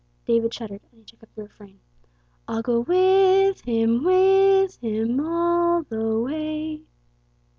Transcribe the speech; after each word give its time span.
David 0.25 0.51
shuddered, 0.51 0.81
and 0.91 0.97
he 1.01 1.05
took 1.05 1.21
up 1.21 1.29
the 1.35 1.43
refrain: 1.43 1.79
"I'll 2.47 2.63
go 2.63 2.79
with 2.79 3.61
Him, 3.61 4.03
with 4.03 4.77
Him, 4.79 5.19
all 5.23 5.83
the 5.83 6.19
way." 6.19 6.81